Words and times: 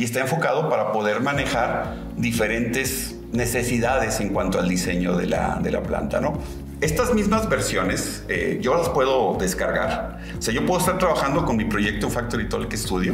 y 0.00 0.04
está 0.04 0.20
enfocado 0.20 0.70
para 0.70 0.92
poder 0.92 1.20
manejar 1.20 1.94
diferentes 2.16 3.16
necesidades 3.32 4.18
en 4.20 4.30
cuanto 4.30 4.58
al 4.58 4.66
diseño 4.66 5.14
de 5.14 5.26
la, 5.26 5.60
de 5.62 5.70
la 5.70 5.82
planta, 5.82 6.22
¿no? 6.22 6.38
Estas 6.80 7.12
mismas 7.12 7.50
versiones 7.50 8.24
eh, 8.28 8.58
yo 8.62 8.74
las 8.74 8.88
puedo 8.88 9.36
descargar. 9.38 10.20
O 10.38 10.40
sea, 10.40 10.54
yo 10.54 10.64
puedo 10.64 10.80
estar 10.80 10.96
trabajando 10.96 11.44
con 11.44 11.58
mi 11.58 11.66
proyecto 11.66 12.06
en 12.06 12.12
Factory 12.14 12.48
Talk 12.48 12.72
Studio. 12.72 13.12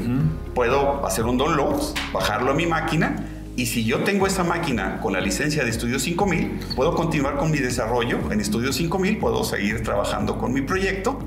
Puedo 0.55 1.05
hacer 1.05 1.25
un 1.25 1.37
download, 1.37 1.83
bajarlo 2.13 2.53
a 2.53 2.55
mi 2.55 2.67
máquina 2.67 3.17
y 3.57 3.67
si 3.67 3.85
yo 3.85 4.05
tengo 4.05 4.27
esa 4.27 4.45
máquina 4.45 5.01
con 5.01 5.15
la 5.15 5.21
licencia 5.21 5.65
de 5.65 5.73
Studio 5.73 5.99
5000, 5.99 6.61
puedo 6.77 6.95
continuar 6.95 7.37
con 7.37 7.51
mi 7.51 7.59
desarrollo 7.59 8.21
en 8.31 8.45
Studio 8.45 8.71
5000, 8.71 9.19
puedo 9.19 9.43
seguir 9.45 9.83
trabajando 9.83 10.37
con 10.39 10.53
mi 10.53 10.61
proyecto. 10.61 11.19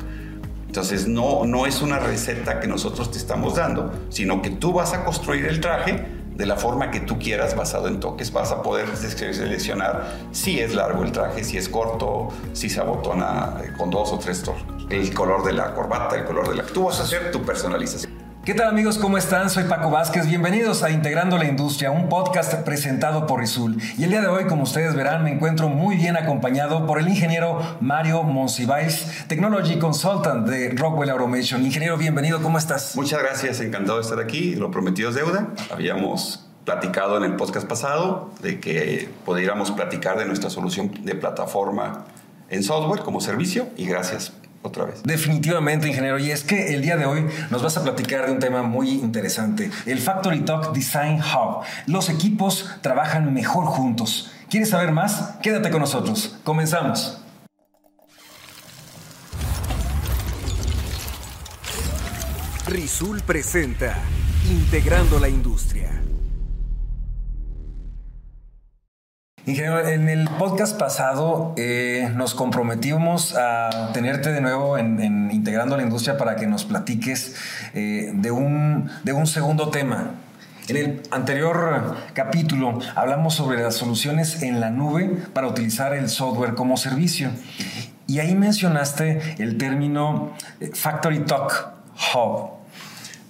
Entonces 0.70 1.08
no, 1.08 1.46
no 1.46 1.66
es 1.66 1.82
una 1.82 1.98
receta 1.98 2.60
que 2.60 2.68
nosotros 2.68 3.10
te 3.10 3.18
estamos 3.18 3.56
dando, 3.56 3.92
sino 4.10 4.40
que 4.44 4.52
tú 4.52 4.72
vas 4.72 4.94
a 4.94 5.04
construir 5.04 5.48
el 5.48 5.60
traje 5.62 6.06
de 6.36 6.46
la 6.46 6.58
forma 6.58 6.92
que 6.92 7.00
tú 7.00 7.18
quieras 7.18 7.56
basado 7.56 7.88
en 7.88 8.00
toques. 8.00 8.32
Vas 8.32 8.52
a 8.52 8.62
poder 8.62 8.96
seleccionar 8.96 10.14
si 10.32 10.60
es 10.60 10.76
largo 10.76 11.04
el 11.04 11.12
traje, 11.12 11.44
si 11.44 11.58
es 11.58 11.68
corto, 11.68 12.28
si 12.54 12.70
se 12.70 12.80
abotona 12.82 13.56
eh, 13.64 13.74
con 13.76 13.90
dos 13.90 14.14
o 14.14 14.20
tres 14.20 14.44
tonos. 14.44 14.62
El 14.92 15.12
color 15.12 15.44
de 15.44 15.54
la 15.54 15.74
corbata, 15.74 16.16
el 16.16 16.26
color 16.26 16.48
de 16.48 16.58
la... 16.58 16.64
Tú 16.64 16.84
vas 16.84 17.00
a 17.00 17.04
hacer 17.04 17.32
tu 17.32 17.42
personalización. 17.42 18.19
¿Qué 18.46 18.54
tal 18.54 18.70
amigos? 18.70 18.98
¿Cómo 18.98 19.18
están? 19.18 19.50
Soy 19.50 19.66
Paco 19.66 19.92
Vázquez. 19.92 20.26
Bienvenidos 20.26 20.82
a 20.82 20.90
Integrando 20.90 21.38
la 21.38 21.46
Industria, 21.46 21.92
un 21.92 22.08
podcast 22.08 22.54
presentado 22.64 23.28
por 23.28 23.42
Rizul. 23.42 23.78
Y 23.98 24.06
el 24.06 24.12
día 24.12 24.22
de 24.22 24.28
hoy, 24.28 24.46
como 24.46 24.64
ustedes 24.64 24.96
verán, 24.96 25.26
me 25.26 25.32
encuentro 25.32 25.68
muy 25.68 25.98
bien 25.98 26.16
acompañado 26.16 26.88
por 26.88 27.00
el 27.00 27.10
ingeniero 27.10 27.60
Mario 27.82 28.24
Monsiváis, 28.24 29.26
Technology 29.28 29.78
Consultant 29.78 30.48
de 30.48 30.70
Rockwell 30.72 31.10
Automation. 31.10 31.64
Ingeniero, 31.66 31.98
bienvenido. 31.98 32.42
¿Cómo 32.42 32.58
estás? 32.58 32.96
Muchas 32.96 33.22
gracias. 33.22 33.60
Encantado 33.60 33.98
de 33.98 34.04
estar 34.04 34.20
aquí. 34.20 34.56
Lo 34.56 34.72
prometido 34.72 35.10
es 35.10 35.16
deuda. 35.16 35.50
Habíamos 35.70 36.48
platicado 36.64 37.18
en 37.18 37.26
el 37.26 37.36
podcast 37.36 37.68
pasado 37.68 38.32
de 38.42 38.62
que 38.62 39.10
pudiéramos 39.26 39.72
platicar 39.72 40.18
de 40.18 40.26
nuestra 40.26 40.50
solución 40.50 40.92
de 41.04 41.14
plataforma 41.14 42.06
en 42.50 42.64
software 42.64 43.02
como 43.02 43.20
servicio 43.20 43.68
y 43.76 43.86
gracias 43.86 44.32
otra 44.62 44.86
vez. 44.86 45.04
Definitivamente, 45.04 45.88
ingeniero. 45.88 46.20
Y 46.20 46.32
es 46.32 46.44
que 46.44 46.74
el 46.74 46.82
día 46.82 46.98
de 46.98 47.06
hoy 47.06 47.26
nos 47.50 47.64
vas 47.64 47.78
a 47.78 47.84
platicar 47.84 48.26
de 48.26 48.32
un 48.32 48.40
tema 48.40 48.64
muy 48.64 48.90
interesante, 48.90 49.72
el 49.86 50.00
Factory 50.00 50.42
Talk 50.42 50.74
Design 50.74 51.22
Hub. 51.22 51.64
Los 51.88 52.10
equipos 52.10 52.70
trabajan 52.82 53.34
mejor 53.34 53.66
juntos. 53.66 54.32
¿Quieres 54.50 54.70
saber 54.70 54.92
más? 54.92 55.36
Quédate 55.42 55.70
con 55.70 55.82
nosotros. 55.82 56.38
Comenzamos. 56.44 57.22
Rizul 62.66 63.22
presenta 63.22 63.98
Integrando 64.48 65.20
la 65.20 65.28
Industria. 65.28 66.02
Ingeniero, 69.50 69.88
en 69.88 70.10
el 70.10 70.30
podcast 70.30 70.78
pasado 70.78 71.56
eh, 71.58 72.12
nos 72.16 72.36
comprometimos 72.36 73.36
a 73.36 73.90
tenerte 73.94 74.32
de 74.32 74.42
nuevo 74.42 74.78
en, 74.78 75.32
Integrando 75.32 75.76
la 75.76 75.82
Industria 75.82 76.20
para 76.20 76.36
que 76.36 76.46
nos 76.46 76.66
platiques 76.66 77.36
eh, 77.74 78.12
de, 78.14 78.30
un, 78.30 78.92
de 79.04 79.12
un 79.14 79.26
segundo 79.26 79.70
tema. 79.70 80.12
En 80.68 80.78
el 80.78 81.02
anterior 81.10 81.98
capítulo 82.14 82.78
hablamos 82.94 83.34
sobre 83.34 83.60
las 83.64 83.74
soluciones 83.74 84.44
en 84.44 84.60
la 84.60 84.70
nube 84.70 85.18
para 85.34 85.48
utilizar 85.48 85.96
el 85.96 86.10
software 86.10 86.54
como 86.54 86.78
servicio. 86.78 87.32
Y 88.06 88.20
ahí 88.20 88.36
mencionaste 88.36 89.36
el 89.40 89.58
término 89.58 90.32
eh, 90.60 90.70
Factory 90.76 91.22
Talk 91.22 91.72
Hub. 92.14 92.52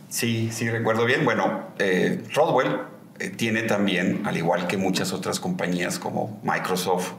Sí, 0.09 0.49
sí, 0.51 0.69
recuerdo 0.69 1.05
bien. 1.05 1.23
Bueno, 1.23 1.69
eh, 1.79 2.25
Rodwell 2.33 2.98
eh, 3.19 3.29
tiene 3.29 3.63
también, 3.63 4.21
al 4.25 4.37
igual 4.37 4.67
que 4.67 4.77
muchas 4.77 5.13
otras 5.13 5.39
compañías 5.39 5.99
como 5.99 6.39
Microsoft, 6.43 7.11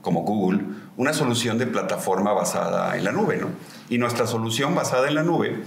como 0.00 0.22
Google, 0.22 0.60
una 0.96 1.12
solución 1.12 1.58
de 1.58 1.66
plataforma 1.66 2.32
basada 2.32 2.96
en 2.96 3.04
la 3.04 3.12
nube, 3.12 3.36
¿no? 3.38 3.48
Y 3.88 3.98
nuestra 3.98 4.26
solución 4.26 4.74
basada 4.74 5.08
en 5.08 5.14
la 5.16 5.22
nube, 5.22 5.62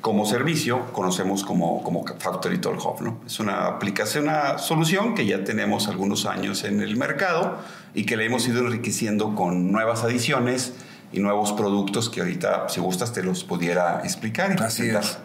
como 0.00 0.24
servicio, 0.26 0.92
conocemos 0.92 1.42
como, 1.42 1.82
como 1.82 2.04
Factory 2.06 2.58
Tool 2.58 2.78
Hub, 2.78 3.02
¿no? 3.02 3.20
Es 3.26 3.40
una 3.40 3.66
aplicación, 3.66 4.24
una 4.24 4.58
solución 4.58 5.14
que 5.14 5.26
ya 5.26 5.42
tenemos 5.42 5.88
algunos 5.88 6.24
años 6.24 6.62
en 6.64 6.80
el 6.80 6.96
mercado 6.96 7.58
y 7.94 8.04
que 8.04 8.16
le 8.16 8.26
hemos 8.26 8.46
ido 8.46 8.60
enriqueciendo 8.60 9.34
con 9.34 9.72
nuevas 9.72 10.04
adiciones 10.04 10.74
y 11.12 11.20
nuevos 11.20 11.52
productos 11.52 12.08
que 12.08 12.20
ahorita, 12.20 12.68
si 12.68 12.80
gustas, 12.80 13.12
te 13.12 13.22
los 13.22 13.42
pudiera 13.42 14.02
explicar. 14.04 14.54
Y 14.58 14.62
Así 14.62 14.88
es. 14.88 15.18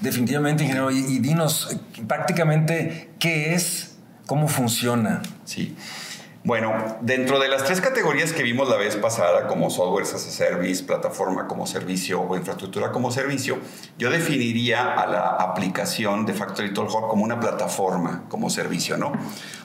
Definitivamente, 0.00 0.64
ingeniero. 0.64 0.90
Y, 0.90 1.18
dinos 1.18 1.72
eh, 1.72 2.02
prácticamente 2.06 3.10
qué 3.18 3.54
es, 3.54 3.96
cómo 4.26 4.48
funciona. 4.48 5.22
Sí. 5.44 5.76
Bueno, 6.46 6.98
dentro 7.00 7.40
de 7.40 7.48
las 7.48 7.64
tres 7.64 7.80
categorías 7.80 8.32
que 8.32 8.44
vimos 8.44 8.68
la 8.68 8.76
vez 8.76 8.94
pasada, 8.94 9.48
como 9.48 9.68
software 9.68 10.04
as 10.04 10.14
a 10.14 10.18
service, 10.18 10.84
plataforma 10.84 11.48
como 11.48 11.66
servicio 11.66 12.20
o 12.20 12.36
infraestructura 12.36 12.92
como 12.92 13.10
servicio, 13.10 13.58
yo 13.98 14.10
definiría 14.10 14.92
a 14.92 15.08
la 15.08 15.26
aplicación 15.30 16.24
de 16.24 16.34
Factory 16.34 16.72
Tool 16.72 16.86
como 16.86 17.24
una 17.24 17.40
plataforma 17.40 18.26
como 18.28 18.48
servicio, 18.48 18.96
¿no? 18.96 19.10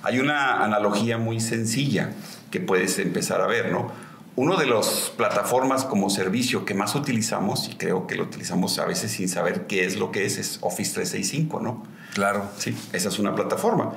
Hay 0.02 0.20
una 0.20 0.64
analogía 0.64 1.20
muy 1.20 1.40
sencilla 1.40 2.14
que 2.50 2.60
puedes 2.60 2.98
empezar 2.98 3.42
a 3.42 3.46
ver, 3.46 3.72
¿no? 3.72 3.92
Uno 4.36 4.58
de 4.58 4.66
las 4.66 5.12
plataformas 5.18 5.84
como 5.84 6.10
servicio 6.10 6.64
que 6.64 6.74
más 6.74 6.96
utilizamos, 6.96 7.68
y 7.68 7.76
creo 7.76 8.08
que 8.08 8.16
lo 8.16 8.24
utilizamos 8.24 8.80
a 8.80 8.86
veces 8.86 9.12
sin 9.12 9.28
saber 9.28 9.68
qué 9.68 9.86
es 9.86 9.98
lo 9.98 10.12
que 10.12 10.26
es, 10.26 10.38
es 10.38 10.60
Office 10.62 10.94
365, 10.94 11.60
¿no? 11.60 11.84
Claro. 12.14 12.50
Sí, 12.58 12.76
esa 12.94 13.10
es 13.10 13.20
una 13.20 13.36
plataforma. 13.36 13.94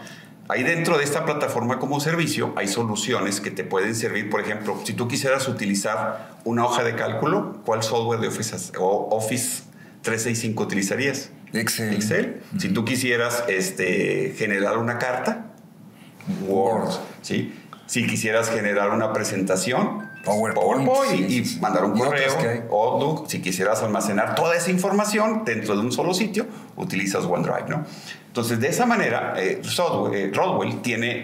Ahí 0.48 0.62
dentro 0.62 0.98
de 0.98 1.04
esta 1.04 1.24
plataforma 1.24 1.78
como 1.78 2.00
servicio 2.00 2.52
hay 2.56 2.68
soluciones 2.68 3.40
que 3.40 3.50
te 3.50 3.64
pueden 3.64 3.94
servir. 3.94 4.28
Por 4.28 4.40
ejemplo, 4.40 4.78
si 4.84 4.92
tú 4.92 5.08
quisieras 5.08 5.48
utilizar 5.48 6.36
una 6.44 6.66
hoja 6.66 6.84
de 6.84 6.94
cálculo, 6.96 7.62
¿cuál 7.64 7.82
software 7.82 8.20
de 8.20 8.28
Office, 8.28 8.72
Office 8.78 9.62
365 10.02 10.62
utilizarías? 10.62 11.30
Excel. 11.54 11.94
Excel. 11.94 12.42
Si 12.58 12.68
tú 12.68 12.84
quisieras 12.84 13.44
este, 13.48 14.34
generar 14.36 14.76
una 14.76 14.98
carta, 14.98 15.46
Word. 16.46 16.90
¿sí? 17.22 17.54
Si 17.86 18.06
quisieras 18.06 18.50
generar 18.50 18.90
una 18.90 19.12
presentación, 19.14 20.03
PowerPoint, 20.24 21.30
y, 21.30 21.58
mandar 21.60 21.84
un 21.84 21.98
correo, 21.98 22.32
Outlook, 22.70 23.28
si 23.28 23.40
quisieras 23.40 23.82
almacenar 23.82 24.34
toda 24.34 24.56
esa 24.56 24.70
información 24.70 25.44
dentro 25.44 25.74
de 25.74 25.80
un 25.80 25.92
solo 25.92 26.14
sitio, 26.14 26.46
utilizas 26.76 27.24
OneDrive, 27.24 27.68
¿no? 27.68 27.84
Entonces, 28.34 28.58
de 28.58 28.66
esa 28.66 28.84
manera, 28.84 29.34
eh, 29.36 29.62
eh, 29.62 30.32
Rodwell 30.34 30.82
tiene 30.82 31.22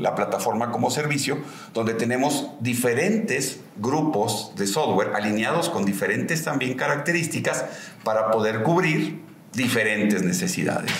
la 0.00 0.16
plataforma 0.16 0.72
como 0.72 0.90
servicio 0.90 1.38
donde 1.72 1.94
tenemos 1.94 2.50
diferentes 2.58 3.60
grupos 3.76 4.52
de 4.56 4.66
software 4.66 5.12
alineados 5.14 5.70
con 5.70 5.84
diferentes 5.84 6.42
también 6.42 6.74
características 6.74 7.64
para 8.02 8.32
poder 8.32 8.64
cubrir 8.64 9.20
diferentes 9.52 10.24
necesidades. 10.24 10.90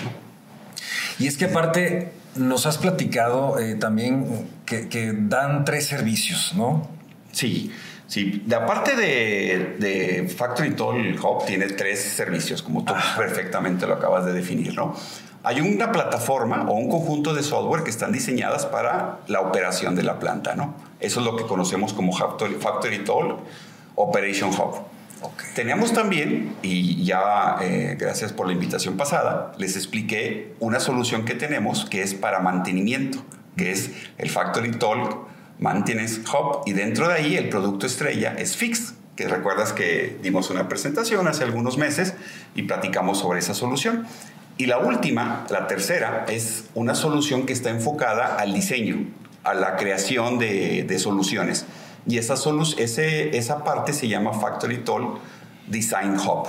Y 1.18 1.26
es 1.26 1.36
que 1.36 1.46
aparte 1.46 2.12
nos 2.36 2.66
has 2.66 2.78
platicado 2.78 3.58
eh, 3.58 3.74
también 3.74 4.46
que, 4.64 4.88
que 4.88 5.12
dan 5.12 5.64
tres 5.64 5.86
servicios, 5.86 6.54
¿no? 6.54 6.88
Sí, 7.32 7.72
sí. 8.06 8.42
De 8.46 8.56
aparte 8.56 8.96
de, 8.96 9.76
de 9.78 10.28
Factory 10.28 10.74
Tool 10.74 11.18
Hub 11.22 11.44
tiene 11.46 11.66
tres 11.68 12.00
servicios, 12.00 12.62
como 12.62 12.84
tú 12.84 12.92
ah. 12.96 13.14
perfectamente 13.16 13.86
lo 13.86 13.94
acabas 13.94 14.24
de 14.24 14.32
definir, 14.32 14.74
¿no? 14.74 14.94
Hay 15.44 15.60
una 15.60 15.92
plataforma 15.92 16.68
o 16.68 16.74
un 16.74 16.90
conjunto 16.90 17.32
de 17.32 17.42
software 17.42 17.84
que 17.84 17.90
están 17.90 18.12
diseñadas 18.12 18.66
para 18.66 19.20
la 19.28 19.40
operación 19.40 19.94
de 19.94 20.02
la 20.02 20.18
planta, 20.18 20.56
¿no? 20.56 20.74
Eso 21.00 21.20
es 21.20 21.26
lo 21.26 21.36
que 21.36 21.44
conocemos 21.44 21.92
como 21.92 22.12
Factory, 22.12 23.04
Tool 23.04 23.36
Operation 23.94 24.50
Hub. 24.50 24.82
Teníamos 25.54 25.92
también, 25.92 26.54
y 26.62 27.04
ya 27.04 27.56
eh, 27.60 27.96
gracias 27.98 28.32
por 28.32 28.46
la 28.46 28.52
invitación 28.52 28.96
pasada, 28.96 29.52
les 29.58 29.76
expliqué 29.76 30.54
una 30.60 30.80
solución 30.80 31.24
que 31.24 31.34
tenemos 31.34 31.84
que 31.84 32.02
es 32.02 32.14
para 32.14 32.40
mantenimiento, 32.40 33.24
que 33.56 33.72
es 33.72 33.92
el 34.18 34.30
Factory 34.30 34.72
Tool 34.72 35.08
mantienes 35.58 36.20
Hub 36.20 36.62
y 36.66 36.72
dentro 36.72 37.08
de 37.08 37.14
ahí 37.14 37.36
el 37.36 37.48
producto 37.48 37.86
estrella 37.86 38.34
es 38.38 38.56
Fix, 38.56 38.94
que 39.16 39.26
recuerdas 39.26 39.72
que 39.72 40.18
dimos 40.22 40.50
una 40.50 40.68
presentación 40.68 41.26
hace 41.26 41.44
algunos 41.44 41.76
meses 41.78 42.14
y 42.54 42.62
platicamos 42.62 43.18
sobre 43.18 43.40
esa 43.40 43.54
solución. 43.54 44.06
Y 44.56 44.66
la 44.66 44.78
última, 44.78 45.46
la 45.50 45.66
tercera, 45.66 46.26
es 46.28 46.64
una 46.74 46.94
solución 46.94 47.46
que 47.46 47.52
está 47.52 47.70
enfocada 47.70 48.36
al 48.36 48.52
diseño, 48.54 49.06
a 49.44 49.54
la 49.54 49.76
creación 49.76 50.38
de, 50.38 50.84
de 50.84 50.98
soluciones. 50.98 51.64
Y 52.06 52.18
esa, 52.18 52.34
ese, 52.78 53.36
esa 53.36 53.64
parte 53.64 53.92
se 53.92 54.08
llama 54.08 54.32
Factory 54.32 54.78
Tool 54.78 55.18
Design 55.66 56.16
Hub. 56.18 56.48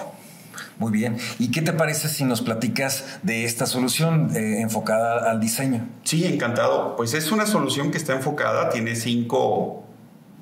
Muy 0.80 0.94
bien. 0.94 1.18
¿Y 1.40 1.52
qué 1.52 1.62
te 1.62 1.74
parece 1.74 2.08
si 2.08 2.24
nos 2.24 2.42
platicas 2.42 3.20
de 3.22 3.44
esta 3.44 3.66
solución 3.66 4.36
eh, 4.36 4.62
enfocada 4.62 5.30
al 5.30 5.42
diseño? 5.42 5.86
Sí, 6.06 6.26
encantado. 6.26 6.96
Pues 6.96 7.14
es 7.14 7.34
una 7.34 7.46
solución 7.46 7.92
que 7.92 7.98
está 7.98 8.14
enfocada, 8.14 8.70
tiene 8.70 8.96
cinco, 8.96 9.84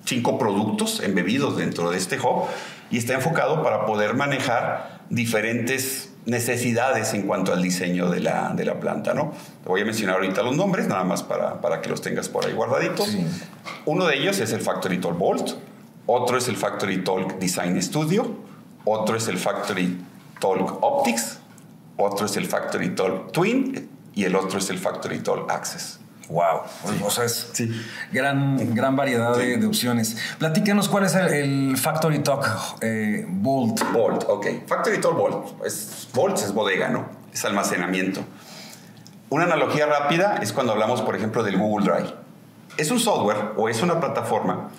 cinco 0.05 0.37
productos 0.37 1.01
embebidos 1.03 1.57
dentro 1.57 1.89
de 1.89 1.97
este 1.97 2.19
hub 2.19 2.45
y 2.91 2.99
está 2.99 3.15
enfocado 3.15 3.63
para 3.63 3.87
poder 3.87 4.13
manejar 4.13 5.01
diferentes 5.09 6.11
necesidades 6.27 7.15
en 7.15 7.23
cuanto 7.23 7.51
al 7.51 7.63
diseño 7.63 8.11
de 8.11 8.19
la, 8.19 8.53
de 8.53 8.63
la 8.63 8.79
planta, 8.79 9.15
¿no? 9.15 9.31
Te 9.63 9.69
voy 9.69 9.81
a 9.81 9.85
mencionar 9.85 10.17
ahorita 10.17 10.43
los 10.43 10.55
nombres, 10.55 10.87
nada 10.87 11.03
más 11.03 11.23
para, 11.23 11.61
para 11.61 11.81
que 11.81 11.89
los 11.89 12.01
tengas 12.01 12.29
por 12.29 12.45
ahí 12.45 12.53
guardaditos. 12.53 13.17
Uno 13.85 14.05
de 14.05 14.17
ellos 14.17 14.39
es 14.39 14.51
el 14.51 14.61
Factory 14.61 14.99
Talk 14.99 15.17
Bolt, 15.17 15.51
otro 16.05 16.37
es 16.37 16.47
el 16.47 16.57
Factory 16.57 17.03
Talk 17.03 17.39
Design 17.39 17.81
Studio, 17.81 18.35
otro 18.85 19.15
es 19.15 19.27
el 19.29 19.37
Factory 19.37 19.97
Talk 20.39 20.83
Optics, 20.83 21.39
otro 21.97 22.25
es 22.25 22.37
el 22.37 22.45
Factory 22.45 22.89
Talk 22.95 23.31
Twin 23.31 23.89
y 24.13 24.23
el 24.23 24.35
otro 24.35 24.59
es 24.59 24.69
el 24.69 24.79
Factory 24.79 25.19
Talk 25.19 25.51
Access. 25.51 25.99
Wow, 26.29 26.63
o 27.05 27.09
sea, 27.09 27.23
es 27.23 27.53
gran, 28.11 28.75
gran 28.75 28.97
variedad 28.97 29.37
de, 29.37 29.65
opciones. 29.65 30.17
Platícanos 30.37 30.89
cuál 30.89 31.05
es 31.05 31.15
el, 31.15 31.77
Factory 31.77 32.19
Talk 32.19 32.45
eh, 32.81 33.25
Bolt. 33.29 33.81
Bolt, 33.93 34.25
ok. 34.27 34.47
Factory 34.67 34.99
Talk 34.99 35.15
Bolt. 35.15 35.65
Es, 35.65 36.09
Bolt 36.13 36.37
es 36.37 36.53
bodega, 36.53 36.89
¿no? 36.89 37.07
Es 37.33 37.45
almacenamiento. 37.45 38.25
Una 39.29 39.45
analogía 39.45 39.85
rápida 39.85 40.39
es 40.41 40.51
cuando 40.51 40.73
hablamos, 40.73 41.01
por 41.01 41.15
ejemplo, 41.15 41.43
del 41.43 41.57
Google 41.57 41.85
Drive. 41.85 42.13
Es 42.77 42.91
un 42.91 42.99
software 42.99 43.53
o 43.55 43.69
es 43.69 43.81
una 43.81 43.99
plataforma 43.99 44.69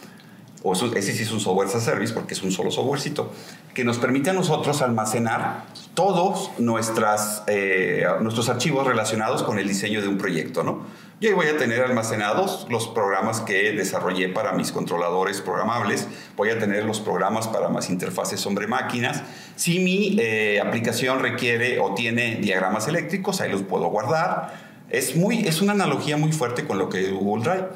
o 0.62 0.72
ese 0.72 1.12
sí 1.12 1.22
es 1.22 1.30
un 1.30 1.40
software 1.40 1.68
as 1.68 1.76
a 1.76 1.80
service 1.80 2.12
porque 2.12 2.34
es 2.34 2.42
un 2.42 2.50
solo 2.50 2.70
softwarecito, 2.70 3.30
que 3.74 3.84
nos 3.84 3.98
permite 3.98 4.30
a 4.30 4.32
nosotros 4.32 4.82
almacenar 4.82 5.66
todos 5.94 6.50
nuestras, 6.58 7.44
eh, 7.46 8.04
nuestros 8.20 8.48
archivos 8.48 8.86
relacionados 8.86 9.42
con 9.42 9.58
el 9.58 9.68
diseño 9.68 10.02
de 10.02 10.08
un 10.08 10.18
proyecto, 10.18 10.62
¿no? 10.62 10.80
Yo 11.20 11.34
voy 11.34 11.46
a 11.46 11.56
tener 11.56 11.82
almacenados 11.82 12.68
los 12.70 12.86
programas 12.86 13.40
que 13.40 13.72
desarrollé 13.72 14.28
para 14.28 14.52
mis 14.52 14.70
controladores 14.70 15.40
programables, 15.40 16.06
voy 16.36 16.50
a 16.50 16.60
tener 16.60 16.84
los 16.84 17.00
programas 17.00 17.48
para 17.48 17.68
más 17.68 17.90
interfaces 17.90 18.46
hombre-máquinas. 18.46 19.22
Si 19.56 19.80
mi 19.80 20.16
eh, 20.20 20.60
aplicación 20.64 21.18
requiere 21.18 21.80
o 21.80 21.94
tiene 21.94 22.36
diagramas 22.36 22.86
eléctricos, 22.86 23.40
ahí 23.40 23.50
los 23.50 23.62
puedo 23.62 23.88
guardar. 23.88 24.68
Es, 24.90 25.16
muy, 25.16 25.40
es 25.40 25.60
una 25.60 25.72
analogía 25.72 26.16
muy 26.16 26.30
fuerte 26.30 26.64
con 26.64 26.78
lo 26.78 26.88
que 26.88 27.10
Google 27.10 27.42
Drive 27.42 27.66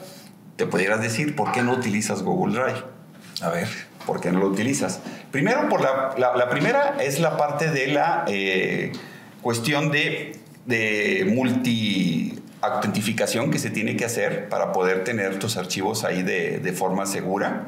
te 0.56 0.66
pudieras 0.66 1.00
decir, 1.00 1.36
¿por 1.36 1.52
qué 1.52 1.62
no 1.62 1.72
utilizas 1.72 2.22
Google 2.22 2.54
Drive? 2.54 2.84
A 3.42 3.50
ver. 3.50 3.68
¿Por 4.06 4.20
qué 4.20 4.32
no 4.32 4.40
lo 4.40 4.48
utilizas? 4.48 5.00
Primero, 5.30 5.68
por 5.68 5.80
la, 5.80 6.14
la, 6.18 6.48
primera 6.48 6.96
es 7.00 7.20
la 7.20 7.36
parte 7.36 7.70
de 7.70 7.86
la 7.86 8.24
eh, 8.26 8.92
cuestión 9.42 9.92
de, 9.92 10.38
de 10.66 11.30
multi 11.32 12.42
autentificación 12.60 13.50
que 13.50 13.58
se 13.58 13.70
tiene 13.70 13.96
que 13.96 14.04
hacer 14.04 14.48
para 14.48 14.72
poder 14.72 15.04
tener 15.04 15.38
tus 15.38 15.56
archivos 15.56 16.04
ahí 16.04 16.22
de, 16.22 16.58
de 16.58 16.72
forma 16.72 17.06
segura. 17.06 17.66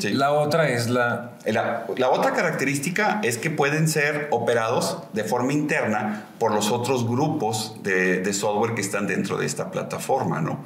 La 0.00 0.32
otra 0.32 0.68
es 0.70 0.88
la... 0.88 1.32
la... 1.44 1.86
la... 1.96 2.08
otra 2.08 2.32
característica 2.32 3.20
es 3.22 3.38
que 3.38 3.50
pueden 3.50 3.88
ser 3.88 4.28
operados 4.30 4.98
de 5.12 5.22
forma 5.22 5.52
interna 5.52 6.26
por 6.38 6.52
los 6.52 6.70
otros 6.70 7.06
grupos 7.06 7.76
de, 7.82 8.20
de 8.20 8.32
software 8.32 8.74
que 8.74 8.80
están 8.80 9.06
dentro 9.06 9.36
de 9.36 9.46
esta 9.46 9.70
plataforma, 9.70 10.40
¿no? 10.40 10.60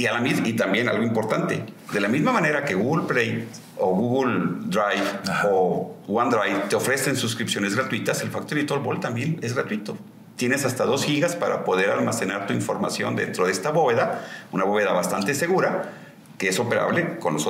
Y, 0.00 0.06
a 0.06 0.18
la, 0.18 0.26
y 0.26 0.54
también 0.54 0.88
algo 0.88 1.02
importante, 1.02 1.62
de 1.92 2.00
la 2.00 2.08
misma 2.08 2.32
manera 2.32 2.64
que 2.64 2.74
Google 2.74 3.06
Play 3.06 3.46
o 3.76 3.94
Google 3.94 4.60
Drive 4.64 5.04
o 5.44 5.94
OneDrive 6.08 6.68
te 6.70 6.76
ofrecen 6.76 7.16
suscripciones 7.16 7.76
gratuitas, 7.76 8.22
el 8.22 8.30
Factory 8.30 8.64
Vault 8.64 9.02
también 9.02 9.38
es 9.42 9.52
gratuito. 9.52 9.98
Tienes 10.36 10.64
hasta 10.64 10.86
2 10.86 11.04
gigas 11.04 11.36
para 11.36 11.64
poder 11.64 11.90
almacenar 11.90 12.46
tu 12.46 12.54
información 12.54 13.14
dentro 13.14 13.44
de 13.44 13.52
esta 13.52 13.72
bóveda, 13.72 14.24
una 14.52 14.64
bóveda 14.64 14.94
bastante 14.94 15.34
segura, 15.34 15.92
que 16.38 16.48
es 16.48 16.58
operable 16.58 17.18
con, 17.18 17.34
los 17.34 17.44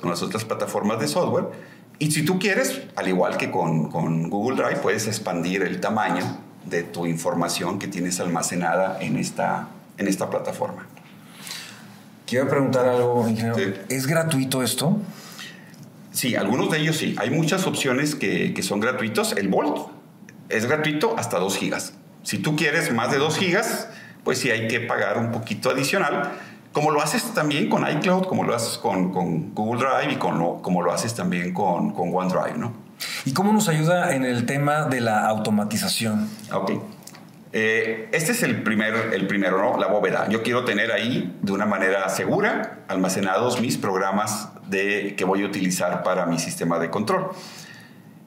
con 0.00 0.10
las 0.10 0.22
otras 0.24 0.44
plataformas 0.44 0.98
de 0.98 1.06
software. 1.06 1.50
Y 2.00 2.10
si 2.10 2.24
tú 2.24 2.40
quieres, 2.40 2.82
al 2.96 3.06
igual 3.06 3.36
que 3.36 3.52
con, 3.52 3.92
con 3.92 4.28
Google 4.28 4.60
Drive, 4.60 4.80
puedes 4.80 5.06
expandir 5.06 5.62
el 5.62 5.78
tamaño 5.78 6.24
de 6.64 6.82
tu 6.82 7.06
información 7.06 7.78
que 7.78 7.86
tienes 7.86 8.18
almacenada 8.18 9.00
en 9.00 9.18
esta, 9.18 9.68
en 9.98 10.08
esta 10.08 10.28
plataforma. 10.28 10.88
Quiero 12.32 12.48
preguntar 12.48 12.88
algo, 12.88 13.28
ingeniero. 13.28 13.74
¿Es 13.90 14.06
gratuito 14.06 14.62
esto? 14.62 14.96
Sí, 16.12 16.34
algunos 16.34 16.70
de 16.70 16.78
ellos 16.78 16.96
sí. 16.96 17.14
Hay 17.18 17.28
muchas 17.28 17.66
opciones 17.66 18.14
que, 18.14 18.54
que 18.54 18.62
son 18.62 18.80
gratuitos. 18.80 19.34
El 19.36 19.48
Volt 19.48 19.88
es 20.48 20.64
gratuito 20.64 21.14
hasta 21.18 21.38
2 21.38 21.58
gigas. 21.58 21.92
Si 22.22 22.38
tú 22.38 22.56
quieres 22.56 22.90
más 22.90 23.10
de 23.10 23.18
2 23.18 23.36
gigas, 23.36 23.86
pues 24.24 24.38
sí 24.38 24.50
hay 24.50 24.66
que 24.66 24.80
pagar 24.80 25.18
un 25.18 25.30
poquito 25.30 25.68
adicional. 25.68 26.32
Como 26.72 26.90
lo 26.90 27.02
haces 27.02 27.34
también 27.34 27.68
con 27.68 27.86
iCloud, 27.86 28.24
como 28.24 28.44
lo 28.44 28.54
haces 28.54 28.78
con, 28.78 29.12
con 29.12 29.54
Google 29.54 29.84
Drive 29.84 30.14
y 30.14 30.16
con 30.16 30.38
lo, 30.38 30.62
como 30.62 30.80
lo 30.80 30.90
haces 30.90 31.12
también 31.12 31.52
con, 31.52 31.92
con 31.92 32.14
OneDrive, 32.14 32.56
¿no? 32.56 32.72
¿Y 33.26 33.34
cómo 33.34 33.52
nos 33.52 33.68
ayuda 33.68 34.14
en 34.14 34.24
el 34.24 34.46
tema 34.46 34.86
de 34.86 35.02
la 35.02 35.28
automatización? 35.28 36.30
Ok. 36.50 36.72
Eh, 37.54 38.08
este 38.12 38.32
es 38.32 38.42
el, 38.42 38.62
primer, 38.62 39.12
el 39.12 39.26
primero, 39.26 39.58
¿no? 39.58 39.78
La 39.78 39.86
bóveda. 39.86 40.28
Yo 40.28 40.42
quiero 40.42 40.64
tener 40.64 40.90
ahí 40.90 41.36
de 41.42 41.52
una 41.52 41.66
manera 41.66 42.08
segura 42.08 42.80
almacenados 42.88 43.60
mis 43.60 43.76
programas 43.76 44.48
de, 44.68 45.14
que 45.16 45.24
voy 45.24 45.42
a 45.42 45.46
utilizar 45.46 46.02
para 46.02 46.24
mi 46.24 46.38
sistema 46.38 46.78
de 46.78 46.88
control. 46.88 47.30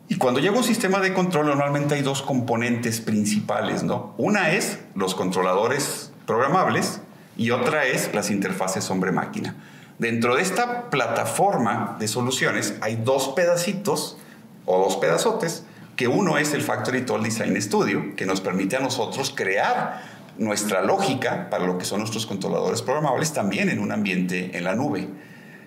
Y 0.08 0.18
cuando 0.18 0.40
llego 0.40 0.56
a 0.56 0.58
un 0.60 0.64
sistema 0.64 1.00
de 1.00 1.14
control, 1.14 1.48
normalmente 1.48 1.96
hay 1.96 2.04
dos 2.04 2.22
componentes 2.22 3.02
principales, 3.02 3.82
¿no? 3.82 4.14
Una 4.18 4.52
es 4.52 4.80
los 4.94 5.16
controladores 5.16 6.12
programables 6.28 7.02
y 7.36 7.50
otra 7.50 7.86
es 7.86 8.14
las 8.14 8.30
interfaces 8.30 8.90
hombre-máquina. 8.92 9.56
Dentro 9.98 10.36
de 10.36 10.44
esta 10.44 10.92
plataforma 10.92 11.96
de 12.00 12.08
soluciones 12.08 12.76
hay 12.82 12.98
dos 12.98 13.30
pedacitos 13.30 14.18
o 14.66 14.78
dos 14.78 14.98
pedazotes 14.98 15.66
que 15.96 16.08
uno 16.08 16.38
es 16.38 16.54
el 16.54 16.62
Factory 16.62 17.04
Tool 17.04 17.24
Design 17.24 17.60
Studio, 17.62 18.16
que 18.16 18.26
nos 18.26 18.42
permite 18.42 18.76
a 18.76 18.80
nosotros 18.80 19.34
crear 19.36 20.02
nuestra 20.38 20.82
lógica 20.82 21.50
para 21.50 21.66
lo 21.66 21.78
que 21.78 21.86
son 21.86 22.00
nuestros 22.00 22.26
controladores 22.26 22.82
programables 22.82 23.34
también 23.34 23.70
en 23.70 23.80
un 23.80 23.92
ambiente 23.92 24.52
en 24.58 24.64
la 24.64 24.76
nube. 24.76 25.08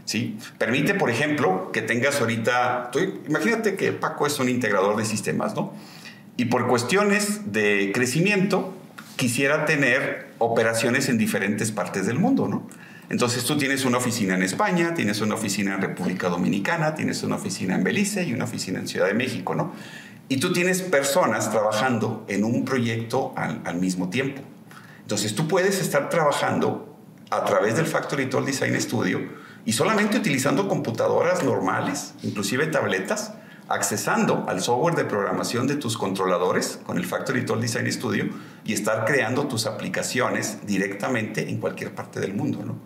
¿Sí? 0.04 0.38
Permite, 0.56 0.94
por 0.94 1.10
ejemplo, 1.10 1.70
que 1.70 1.82
tengas 1.82 2.20
ahorita, 2.20 2.90
imagínate 3.26 3.76
que 3.76 3.92
Paco 3.92 4.26
es 4.26 4.38
un 4.38 4.48
integrador 4.48 4.96
de 4.96 5.04
sistemas, 5.04 5.54
¿no? 5.54 5.74
Y 6.38 6.46
por 6.46 6.66
cuestiones 6.66 7.52
de 7.52 7.90
crecimiento, 7.92 8.74
quisiera 9.16 9.66
tener 9.66 10.28
operaciones 10.38 11.10
en 11.10 11.18
diferentes 11.18 11.72
partes 11.72 12.06
del 12.06 12.18
mundo, 12.18 12.48
¿no? 12.48 12.66
Entonces 13.10 13.44
tú 13.44 13.56
tienes 13.56 13.84
una 13.84 13.98
oficina 13.98 14.34
en 14.34 14.42
España, 14.42 14.94
tienes 14.94 15.20
una 15.20 15.34
oficina 15.34 15.74
en 15.74 15.82
República 15.82 16.28
Dominicana, 16.28 16.94
tienes 16.94 17.22
una 17.22 17.36
oficina 17.36 17.74
en 17.74 17.84
Belice 17.84 18.24
y 18.24 18.32
una 18.32 18.44
oficina 18.44 18.78
en 18.78 18.88
Ciudad 18.88 19.06
de 19.06 19.14
México, 19.14 19.54
¿no? 19.54 19.72
Y 20.28 20.38
tú 20.38 20.52
tienes 20.52 20.82
personas 20.82 21.50
trabajando 21.50 22.24
en 22.28 22.44
un 22.44 22.64
proyecto 22.64 23.32
al, 23.36 23.76
mismo 23.76 24.10
tiempo. 24.10 24.42
Entonces 25.00 25.34
tú 25.34 25.48
puedes 25.48 25.80
estar 25.80 26.10
trabajando 26.10 26.96
a 27.30 27.44
través 27.44 27.76
del 27.76 27.86
Factory 27.86 28.28
Tool 28.28 28.44
Design 28.44 28.78
Studio 28.80 29.20
y 29.64 29.72
solamente 29.72 30.18
utilizando 30.18 30.68
computadoras 30.68 31.42
normales, 31.44 32.14
inclusive 32.22 32.66
tabletas, 32.66 33.32
accesando 33.68 34.44
al 34.48 34.60
software 34.60 34.96
de 34.96 35.04
programación 35.04 35.66
de 35.66 35.76
tus 35.76 35.96
controladores 35.96 36.78
con 36.84 36.98
el 36.98 37.06
Factory 37.06 37.44
Tool 37.44 37.60
Design 37.60 37.90
Studio 37.90 38.28
y 38.64 38.74
estar 38.74 39.06
creando 39.06 39.46
tus 39.46 39.66
aplicaciones 39.66 40.58
directamente 40.66 41.48
en 41.48 41.58
cualquier 41.58 41.94
parte 41.94 42.20
del 42.20 42.34
mundo, 42.34 42.62
¿no? 42.64 42.76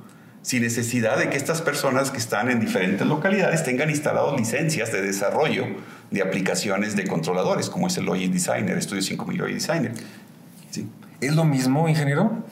Sin 0.42 0.62
necesidad 0.62 1.18
de 1.18 1.30
que 1.30 1.36
estas 1.36 1.62
personas 1.62 2.10
que 2.10 2.18
están 2.18 2.50
en 2.50 2.58
diferentes 2.58 3.06
localidades 3.06 3.62
tengan 3.62 3.90
instalados 3.90 4.36
licencias 4.36 4.90
de 4.90 5.00
desarrollo 5.00 5.66
de 6.12 6.22
aplicaciones 6.22 6.94
de 6.94 7.06
controladores, 7.06 7.70
como 7.70 7.86
es 7.86 7.96
el 7.96 8.04
Logic 8.04 8.30
Designer, 8.30 8.80
Studio 8.82 9.02
5000 9.02 9.38
Logic 9.38 9.54
Designer. 9.54 9.92
¿Sí? 10.70 10.88
¿Es 11.20 11.34
lo 11.34 11.44
mismo, 11.44 11.88
ingeniero? 11.88 12.44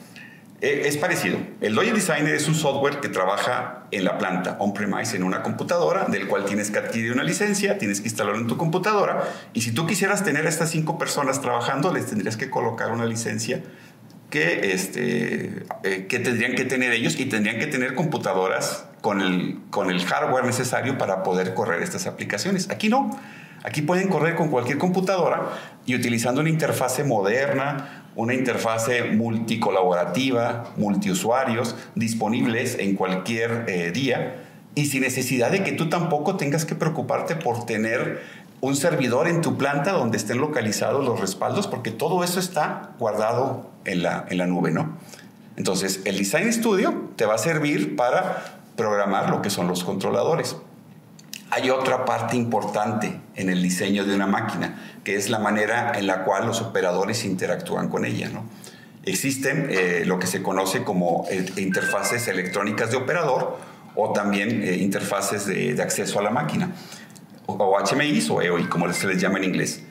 Eh, 0.61 0.83
es 0.85 0.97
parecido. 0.97 1.39
El 1.59 1.73
Logic 1.73 1.93
Designer 1.93 2.35
es 2.35 2.47
un 2.47 2.53
software 2.55 2.99
que 2.99 3.09
trabaja 3.09 3.85
en 3.89 4.03
la 4.03 4.17
planta, 4.17 4.57
on-premise, 4.59 5.17
en 5.17 5.23
una 5.23 5.41
computadora, 5.41 6.05
del 6.05 6.27
cual 6.27 6.45
tienes 6.45 6.69
que 6.69 6.79
adquirir 6.79 7.13
una 7.13 7.23
licencia, 7.23 7.77
tienes 7.77 8.01
que 8.01 8.07
instalarlo 8.07 8.39
en 8.39 8.47
tu 8.47 8.57
computadora, 8.57 9.23
y 9.53 9.61
si 9.61 9.71
tú 9.71 9.87
quisieras 9.87 10.23
tener 10.23 10.45
a 10.45 10.49
estas 10.49 10.69
cinco 10.69 10.97
personas 10.99 11.41
trabajando, 11.41 11.91
les 11.91 12.05
tendrías 12.05 12.37
que 12.37 12.49
colocar 12.49 12.91
una 12.91 13.05
licencia 13.05 13.63
que, 14.29 14.71
este, 14.71 15.65
eh, 15.83 16.05
que 16.07 16.19
tendrían 16.19 16.53
que 16.53 16.65
tener 16.65 16.93
ellos 16.93 17.19
y 17.19 17.25
tendrían 17.25 17.59
que 17.59 17.67
tener 17.67 17.95
computadoras 17.95 18.85
con 19.01 19.21
el, 19.21 19.59
con 19.71 19.89
el 19.89 20.03
hardware 20.05 20.45
necesario 20.45 20.97
para 20.97 21.23
poder 21.23 21.53
correr 21.53 21.81
estas 21.81 22.07
aplicaciones. 22.07 22.69
Aquí 22.69 22.87
no. 22.87 23.19
Aquí 23.63 23.81
pueden 23.81 24.09
correr 24.09 24.35
con 24.35 24.49
cualquier 24.49 24.77
computadora 24.77 25.49
y 25.85 25.95
utilizando 25.95 26.41
una 26.41 26.49
interfase 26.49 27.03
moderna, 27.03 28.05
una 28.15 28.33
interfase 28.33 29.03
multicolaborativa, 29.03 30.71
multiusuarios, 30.77 31.75
disponibles 31.95 32.77
en 32.79 32.95
cualquier 32.95 33.65
eh, 33.67 33.91
día 33.91 34.43
y 34.73 34.85
sin 34.85 35.01
necesidad 35.01 35.51
de 35.51 35.63
que 35.63 35.73
tú 35.73 35.89
tampoco 35.89 36.37
tengas 36.37 36.65
que 36.65 36.75
preocuparte 36.75 37.35
por 37.35 37.65
tener 37.65 38.21
un 38.61 38.75
servidor 38.75 39.27
en 39.27 39.41
tu 39.41 39.57
planta 39.57 39.91
donde 39.91 40.17
estén 40.17 40.39
localizados 40.39 41.03
los 41.03 41.19
respaldos, 41.19 41.67
porque 41.67 41.91
todo 41.91 42.23
eso 42.23 42.39
está 42.39 42.91
guardado 42.99 43.69
en 43.85 44.03
la, 44.03 44.25
en 44.29 44.37
la 44.37 44.45
nube, 44.45 44.71
¿no? 44.71 44.97
Entonces, 45.57 46.01
el 46.05 46.17
Design 46.17 46.51
Studio 46.53 47.09
te 47.15 47.25
va 47.25 47.35
a 47.35 47.37
servir 47.37 47.95
para 47.95 48.59
programar 48.75 49.29
lo 49.29 49.41
que 49.41 49.49
son 49.49 49.67
los 49.67 49.83
controladores. 49.83 50.55
Hay 51.51 51.69
otra 51.69 52.05
parte 52.05 52.37
importante 52.37 53.19
en 53.35 53.49
el 53.49 53.61
diseño 53.61 54.05
de 54.05 54.15
una 54.15 54.25
máquina, 54.25 54.99
que 55.03 55.15
es 55.15 55.29
la 55.29 55.37
manera 55.37 55.91
en 55.95 56.07
la 56.07 56.23
cual 56.23 56.47
los 56.47 56.61
operadores 56.61 57.25
interactúan 57.25 57.89
con 57.89 58.05
ella. 58.05 58.29
¿no? 58.29 58.45
Existen 59.03 59.67
eh, 59.69 60.03
lo 60.05 60.17
que 60.17 60.27
se 60.27 60.41
conoce 60.41 60.83
como 60.85 61.25
eh, 61.29 61.45
interfaces 61.57 62.29
electrónicas 62.29 62.91
de 62.91 62.97
operador 62.97 63.57
o 63.95 64.13
también 64.13 64.63
eh, 64.63 64.77
interfaces 64.77 65.45
de, 65.45 65.79
acceso 65.81 66.19
a 66.19 66.23
la 66.23 66.29
máquina, 66.29 66.71
o, 67.45 67.53
o 67.53 67.77
HMIs 67.77 68.29
o 68.29 68.41
EOI, 68.41 68.69
como 68.69 68.91
se 68.93 69.07
les 69.07 69.19
llama 69.19 69.37
en 69.39 69.43
inglés. 69.43 69.83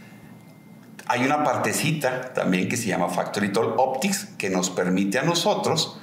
Hay 1.08 1.24
una 1.24 1.44
partecita 1.44 2.32
también 2.32 2.70
que 2.70 2.78
se 2.78 2.86
llama 2.86 3.10
Factory 3.10 3.52
Tool 3.52 3.74
Optics 3.76 4.28
que 4.38 4.48
nos 4.48 4.70
permite 4.70 5.18
a 5.18 5.22
nosotros 5.22 5.99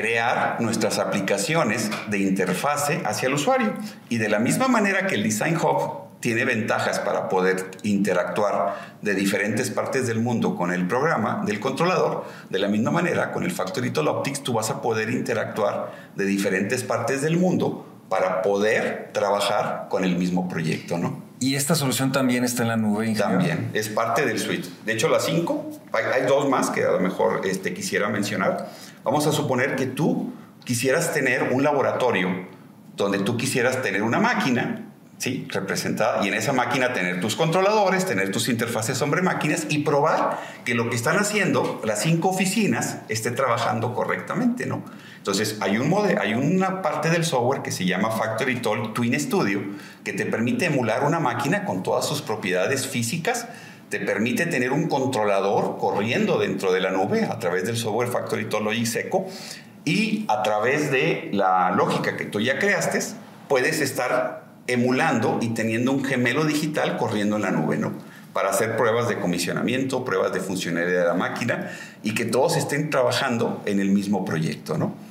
crear 0.00 0.60
nuestras 0.60 0.98
aplicaciones 0.98 1.88
de 2.08 2.18
interfase 2.18 3.00
hacia 3.04 3.28
el 3.28 3.34
usuario. 3.34 3.74
Y 4.08 4.18
de 4.18 4.28
la 4.28 4.40
misma 4.40 4.66
manera 4.66 5.06
que 5.06 5.14
el 5.14 5.22
Design 5.22 5.56
Hub 5.56 6.18
tiene 6.18 6.44
ventajas 6.44 6.98
para 6.98 7.28
poder 7.28 7.70
interactuar 7.84 8.74
de 9.02 9.14
diferentes 9.14 9.70
partes 9.70 10.08
del 10.08 10.18
mundo 10.18 10.56
con 10.56 10.72
el 10.72 10.88
programa 10.88 11.44
del 11.46 11.60
controlador. 11.60 12.24
De 12.50 12.58
la 12.58 12.66
misma 12.66 12.90
manera, 12.90 13.30
con 13.30 13.44
el 13.44 13.52
Factory 13.52 13.90
Tool 13.90 14.08
Optics 14.08 14.42
tú 14.42 14.54
vas 14.54 14.68
a 14.70 14.82
poder 14.82 15.10
interactuar 15.10 15.92
de 16.16 16.24
diferentes 16.24 16.82
partes 16.82 17.22
del 17.22 17.36
mundo 17.36 17.86
para 18.08 18.42
poder 18.42 19.10
trabajar 19.12 19.86
con 19.90 20.02
el 20.02 20.16
mismo 20.16 20.48
proyecto, 20.48 20.98
¿no? 20.98 21.23
Y 21.40 21.56
esta 21.56 21.74
solución 21.74 22.12
también 22.12 22.44
está 22.44 22.62
en 22.62 22.68
la 22.68 22.76
nube. 22.76 23.14
También, 23.14 23.70
es 23.74 23.88
parte 23.88 24.24
del 24.24 24.38
suite. 24.38 24.68
De 24.86 24.92
hecho, 24.92 25.08
las 25.08 25.24
cinco, 25.24 25.70
hay, 25.92 26.26
dos 26.26 26.48
más 26.48 26.70
que 26.70 26.84
a 26.84 26.92
lo 26.92 27.00
mejor 27.00 27.42
este, 27.44 27.74
quisiera 27.74 28.08
mencionar. 28.08 28.70
Vamos 29.02 29.26
a 29.26 29.32
suponer 29.32 29.76
que 29.76 29.86
tú 29.86 30.32
quisieras 30.64 31.12
tener 31.12 31.50
un 31.52 31.62
laboratorio 31.62 32.48
donde 32.96 33.18
tú 33.18 33.36
quisieras 33.36 33.82
tener 33.82 34.02
una 34.02 34.20
máquina 34.20 34.84
¿sí? 35.18 35.46
representada 35.50 36.24
y 36.24 36.28
en 36.28 36.34
esa 36.34 36.52
máquina 36.52 36.92
tener 36.92 37.20
tus 37.20 37.36
controladores, 37.36 38.06
tener 38.06 38.30
tus 38.30 38.48
interfaces 38.48 39.00
hombre-máquinas 39.02 39.66
y 39.68 39.78
probar 39.78 40.40
que 40.64 40.74
lo 40.74 40.88
que 40.90 40.96
están 40.96 41.18
haciendo 41.18 41.80
las 41.84 42.02
cinco 42.02 42.28
oficinas 42.28 42.98
esté 43.08 43.30
trabajando 43.30 43.94
correctamente, 43.94 44.66
¿no? 44.66 44.84
Entonces, 45.24 45.56
hay, 45.60 45.78
un 45.78 45.90
hay 46.20 46.34
una 46.34 46.82
parte 46.82 47.08
del 47.08 47.24
software 47.24 47.62
que 47.62 47.72
se 47.72 47.86
llama 47.86 48.10
Factory 48.10 48.60
Tool 48.60 48.92
Twin 48.92 49.18
Studio 49.18 49.62
que 50.04 50.12
te 50.12 50.26
permite 50.26 50.66
emular 50.66 51.02
una 51.02 51.18
máquina 51.18 51.64
con 51.64 51.82
todas 51.82 52.04
sus 52.04 52.20
propiedades 52.20 52.86
físicas, 52.86 53.48
te 53.88 54.00
permite 54.00 54.44
tener 54.44 54.70
un 54.70 54.86
controlador 54.86 55.78
corriendo 55.78 56.38
dentro 56.38 56.72
de 56.74 56.80
la 56.80 56.90
nube 56.90 57.24
a 57.24 57.38
través 57.38 57.64
del 57.64 57.78
software 57.78 58.08
Factory 58.08 58.50
Tool 58.50 58.64
Logic 58.64 58.84
Seco 58.84 59.26
y 59.86 60.26
a 60.28 60.42
través 60.42 60.90
de 60.90 61.30
la 61.32 61.70
lógica 61.70 62.18
que 62.18 62.26
tú 62.26 62.42
ya 62.42 62.58
creaste, 62.58 62.98
puedes 63.48 63.80
estar 63.80 64.44
emulando 64.66 65.38
y 65.40 65.54
teniendo 65.54 65.92
un 65.92 66.04
gemelo 66.04 66.44
digital 66.44 66.98
corriendo 66.98 67.36
en 67.36 67.42
la 67.42 67.50
nube, 67.50 67.78
¿no? 67.78 67.94
Para 68.34 68.50
hacer 68.50 68.76
pruebas 68.76 69.08
de 69.08 69.18
comisionamiento, 69.18 70.04
pruebas 70.04 70.34
de 70.34 70.40
funcionalidad 70.40 71.00
de 71.00 71.06
la 71.06 71.14
máquina 71.14 71.70
y 72.02 72.12
que 72.12 72.26
todos 72.26 72.58
estén 72.58 72.90
trabajando 72.90 73.62
en 73.64 73.80
el 73.80 73.88
mismo 73.88 74.26
proyecto, 74.26 74.76
¿no? 74.76 75.03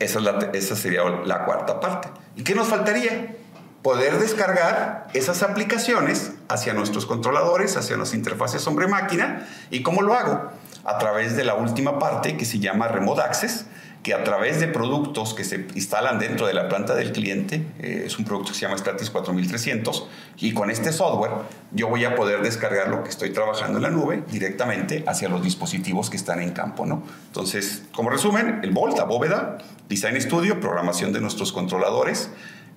Esa, 0.00 0.76
sería 0.76 1.02
la 1.04 1.44
cuarta 1.44 1.78
parte. 1.78 2.08
¿Y 2.34 2.42
qué 2.42 2.54
nos 2.54 2.68
faltaría? 2.68 3.36
Poder 3.82 4.18
descargar 4.18 5.06
esas 5.12 5.42
aplicaciones 5.42 6.32
hacia 6.48 6.72
nuestros 6.72 7.04
controladores, 7.04 7.76
hacia 7.76 7.98
las 7.98 8.14
interfaces 8.14 8.66
hombre-máquina. 8.66 9.46
¿Y 9.70 9.82
cómo 9.82 10.00
lo 10.00 10.14
hago? 10.14 10.50
A 10.84 10.98
través 10.98 11.36
de 11.36 11.44
la 11.44 11.54
última 11.54 11.98
parte 11.98 12.38
que 12.38 12.46
se 12.46 12.58
llama 12.58 12.88
Remote 12.88 13.20
Access, 13.20 13.66
que 14.02 14.14
a 14.14 14.24
través 14.24 14.60
de 14.60 14.68
productos 14.68 15.34
que 15.34 15.44
se 15.44 15.66
instalan 15.74 16.18
dentro 16.18 16.46
de 16.46 16.54
la 16.54 16.68
planta 16.68 16.94
del 16.94 17.12
cliente, 17.12 17.66
eh, 17.78 18.04
es 18.06 18.18
un 18.18 18.24
producto 18.24 18.52
que 18.52 18.58
se 18.58 18.62
llama 18.62 18.78
Stratis 18.78 19.10
4300, 19.10 20.08
y 20.38 20.54
con 20.54 20.70
este 20.70 20.92
software 20.92 21.32
yo 21.72 21.88
voy 21.88 22.04
a 22.04 22.14
poder 22.14 22.40
descargar 22.40 22.88
lo 22.88 23.04
que 23.04 23.10
estoy 23.10 23.30
trabajando 23.30 23.76
en 23.76 23.82
la 23.82 23.90
nube 23.90 24.22
directamente 24.30 25.04
hacia 25.06 25.28
los 25.28 25.42
dispositivos 25.42 26.08
que 26.08 26.16
están 26.16 26.40
en 26.40 26.52
campo. 26.52 26.86
¿no? 26.86 27.02
Entonces, 27.26 27.82
como 27.94 28.08
resumen, 28.08 28.60
el 28.62 28.70
Volt, 28.70 28.98
bóveda, 29.06 29.58
Design 29.88 30.20
Studio, 30.20 30.60
programación 30.60 31.12
de 31.12 31.20
nuestros 31.20 31.52
controladores, 31.52 32.30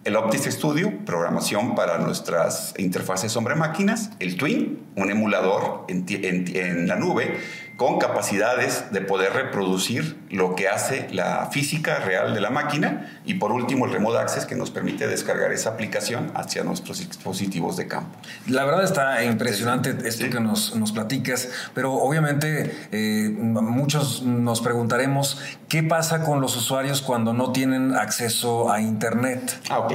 el 0.03 0.18
Optis 0.18 0.44
Studio, 0.44 0.92
programación 1.06 1.75
para 1.75 1.98
nuestras 2.00 2.74
interfaces 2.77 3.38
hombre-máquinas, 3.38 4.10
el 4.20 4.36
Twin, 4.36 4.84
un 4.98 5.10
emulador 5.10 5.86
en 5.88 6.88
la 6.89 6.98
nube, 6.98 7.39
con 7.77 7.98
capacidades 7.98 8.92
de 8.92 9.01
poder 9.01 9.34
reproducir 9.34 10.18
lo 10.30 10.56
que 10.56 10.68
hace 10.68 11.08
la 11.12 11.48
física 11.51 12.00
real 12.00 12.34
de 12.34 12.42
la 12.42 12.50
máquina 12.50 13.20
y 13.25 13.36
por 13.36 13.51
último 13.51 13.86
el 13.86 13.94
Remote 13.94 14.20
Access 14.20 14.46
que 14.46 14.56
nos 14.56 14.72
permite 14.72 15.08
descargar 15.08 15.51
esa 15.51 15.72
aplicación 15.72 16.32
hacia 16.36 16.63
nuestros 16.63 17.00
dispositivos 17.00 17.77
de 17.77 17.88
campo. 17.88 18.18
La 18.48 18.63
verdad 18.63 18.84
está 18.84 19.24
impresionante 19.24 19.96
esto 20.06 20.30
que 20.30 20.39
nos, 20.39 20.75
nos, 20.75 20.92
platicas, 20.92 21.50
pero 21.74 21.94
obviamente 21.94 22.88
eh, 22.92 23.30
muchos 23.30 24.22
nos 24.22 24.62
preguntaremos 24.62 25.42
qué 25.68 25.82
pasa 25.84 26.24
con 26.24 26.42
los 26.42 26.56
usuarios 26.56 27.01
cuando 27.01 27.34
no 27.34 27.51
tienen 27.51 27.96
acceso 27.96 28.72
a 28.72 28.82
Internet. 28.82 29.60
Ah, 29.70 29.80
ok. 29.80 29.94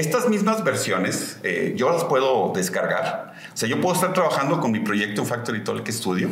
Estas 0.00 0.30
mismas 0.30 0.64
versiones 0.64 1.38
eh, 1.42 1.74
yo 1.76 1.90
las 1.90 2.04
puedo 2.04 2.52
descargar. 2.54 3.34
O 3.52 3.56
sea, 3.56 3.68
yo 3.68 3.82
puedo 3.82 3.94
estar 3.94 4.14
trabajando 4.14 4.58
con 4.58 4.72
mi 4.72 4.80
proyecto 4.80 5.20
en 5.20 5.26
Factory 5.26 5.62
Talk 5.62 5.86
Studio. 5.90 6.30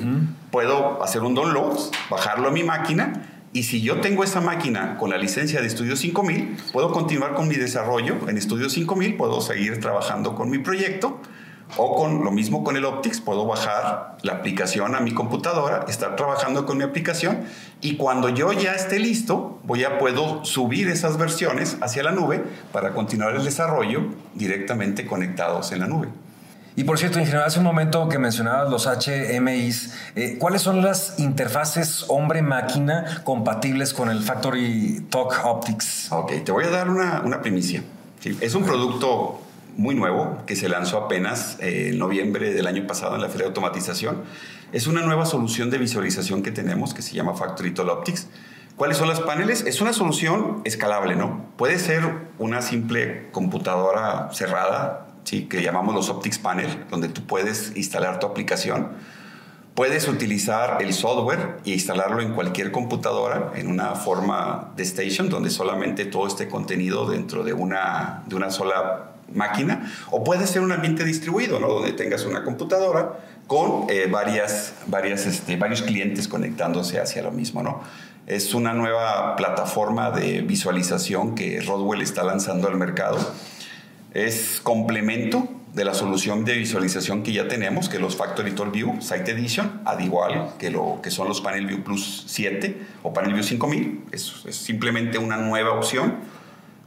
Puedo 0.51 1.03
hacer 1.03 1.23
un 1.23 1.35
download, 1.35 1.79
bajarlo 2.09 2.49
a 2.49 2.51
mi 2.51 2.65
máquina. 2.65 3.27
Y 3.53 3.65
si 3.65 3.83
yo 3.83 4.01
tengo 4.01 4.25
esa 4.25 4.41
máquina 4.41 4.97
con 4.97 5.11
la 5.11 5.19
licencia 5.19 5.61
de 5.61 5.69
Studio 5.69 5.97
5000, 5.97 6.57
puedo 6.73 6.93
continuar 6.93 7.35
con 7.35 7.47
mi 7.47 7.57
desarrollo 7.57 8.17
en 8.27 8.41
Studio 8.41 8.71
5000, 8.71 9.19
puedo 9.19 9.43
seguir 9.43 9.79
trabajando 9.81 10.35
con 10.35 10.49
mi 10.49 10.59
proyecto 10.61 11.21
o 11.77 11.97
con 11.97 12.25
lo 12.25 12.31
mismo 12.31 12.65
con 12.65 12.77
el 12.77 12.85
Optics, 12.85 13.21
puedo 13.21 13.47
bajar 13.47 14.17
la 14.23 14.33
aplicación 14.33 14.95
a 14.95 15.01
mi 15.01 15.13
computadora, 15.13 15.85
estar 15.89 16.17
trabajando 16.17 16.67
con 16.67 16.79
mi 16.79 16.85
aplicación 16.85 17.45
y 17.81 17.97
cuando 17.97 18.29
yo 18.29 18.53
ya 18.53 18.75
esté 18.75 18.99
listo, 18.99 19.59
voy 19.65 19.85
a 19.85 19.99
puedo 19.99 20.45
subir 20.45 20.89
esas 20.89 21.19
versiones 21.19 21.77
hacia 21.81 22.03
la 22.03 22.13
nube 22.13 22.43
para 22.73 22.93
continuar 22.93 23.35
el 23.35 23.45
desarrollo 23.45 24.03
directamente 24.35 25.07
conectados 25.07 25.73
en 25.73 25.81
la 25.81 25.87
nube. 25.87 26.09
Y 26.77 26.85
por 26.85 26.97
cierto, 26.97 27.19
ingeniero, 27.19 27.45
hace 27.45 27.59
un 27.59 27.65
momento 27.65 28.09
que 28.09 28.21
mencionabas 28.21 28.71
los 28.71 28.87
HMIs, 28.87 29.95
eh, 30.15 30.37
¿cuáles 30.39 30.63
son 30.63 30.81
las 30.81 31.19
interfaces 31.19 32.05
hombre-máquina 32.07 33.23
compatibles 33.25 33.93
con 33.93 34.11
el 34.11 34.23
Factory 34.23 35.05
Talk 35.11 35.41
Optics? 35.45 36.13
Ok, 36.13 36.45
te 36.45 36.53
voy 36.53 36.65
a 36.67 36.71
dar 36.71 36.89
una, 36.89 37.23
una 37.25 37.43
primicia. 37.43 37.83
es 38.41 38.55
un 38.55 38.65
producto 38.65 39.41
muy 39.79 39.95
nuevo 39.95 40.43
que 40.45 40.57
se 40.57 40.69
lanzó 40.69 40.99
apenas 40.99 41.57
eh, 41.61 41.91
en 41.91 41.99
noviembre 41.99 42.53
del 42.53 42.67
año 42.67 42.87
pasado 42.87 43.15
en 43.15 43.23
la 43.23 43.29
Feria 43.29 43.45
de 43.45 43.51
Automatización. 43.51 44.25
Es 44.73 44.89
una 44.89 45.03
nueva 45.03 45.25
solución 45.25 45.71
de 45.71 45.79
visualización 45.79 46.43
que 46.43 46.51
tenemos 46.51 46.95
que 46.95 47.01
se 47.01 47.15
llama 47.15 47.35
Factory 47.35 47.73
Tool 47.73 47.89
Optics. 47.89 48.27
¿Cuáles 48.77 48.97
son 48.97 49.09
los 49.09 49.21
paneles? 49.21 49.65
Es 49.65 49.81
una 49.81 49.93
solución 49.93 50.63
escalable, 50.65 51.15
¿no? 51.15 51.47
Puede 51.57 51.79
ser 51.79 52.03
una 52.39 52.61
simple 52.61 53.29
computadora 53.31 54.29
cerrada, 54.33 55.07
¿sí? 55.23 55.45
que 55.45 55.63
llamamos 55.63 55.95
los 55.95 56.11
Optics 56.11 56.41
Panel, 56.41 56.85
donde 56.91 57.09
tú 57.09 57.25
puedes 57.25 57.77
instalar 57.77 58.19
tu 58.19 58.27
aplicación. 58.27 58.89
Puedes 59.75 60.09
utilizar 60.09 60.83
el 60.83 60.93
software 60.93 61.59
e 61.65 61.71
instalarlo 61.71 62.21
en 62.21 62.33
cualquier 62.33 62.73
computadora 62.73 63.53
en 63.55 63.69
una 63.69 63.95
forma 63.95 64.73
de 64.77 64.83
station, 64.83 65.29
donde 65.29 65.51
solamente 65.51 66.05
todo 66.05 66.27
este 66.27 66.49
contenido 66.49 67.09
dentro 67.09 67.45
de 67.45 67.53
una, 67.53 68.25
de 68.27 68.35
una 68.35 68.51
sola 68.51 69.08
máquina, 69.33 69.93
o 70.11 70.25
puede 70.25 70.47
ser 70.47 70.63
un 70.63 70.73
ambiente 70.73 71.05
distribuido, 71.05 71.61
¿no? 71.61 71.69
donde 71.69 71.93
tengas 71.93 72.25
una 72.25 72.45
computadora 72.45 73.19
con 73.47 73.87
eh, 73.89 74.07
varias, 74.11 74.75
varias, 74.87 75.27
este, 75.27 75.57
varios 75.57 75.83
clientes 75.83 76.29
conectándose 76.29 77.01
hacia 77.01 77.23
lo 77.23 77.31
mismo. 77.31 77.63
¿no? 77.63 77.81
Es 78.27 78.55
una 78.55 78.75
nueva 78.75 79.37
plataforma 79.37 80.11
de 80.11 80.43
visualización 80.43 81.35
que 81.35 81.61
Rodwell 81.61 82.03
está 82.03 82.23
lanzando 82.23 82.69
al 82.69 82.77
mercado. 82.77 83.19
Es 84.13 84.61
complemento 84.63 85.49
de 85.75 85.85
la 85.85 85.95
solución 85.95 86.45
de 86.45 86.55
visualización 86.55 87.23
que 87.23 87.33
ya 87.33 87.47
tenemos, 87.47 87.89
que 87.89 87.99
los 87.99 88.17
Factory 88.17 88.53
Tool 88.53 88.71
View 88.71 89.01
Site 89.01 89.31
Edition, 89.31 89.81
al 89.85 90.03
igual 90.03 90.51
que 90.59 90.71
lo 90.71 91.01
que 91.03 91.11
son 91.11 91.29
los 91.29 91.41
Panel 91.41 91.67
View 91.67 91.83
Plus 91.83 92.25
7 92.27 92.77
o 93.03 93.13
Panel 93.13 93.33
View 93.33 93.45
5000. 93.45 94.05
Es, 94.13 94.45
es 94.47 94.57
simplemente 94.57 95.19
una 95.19 95.37
nueva 95.37 95.73
opción 95.73 96.17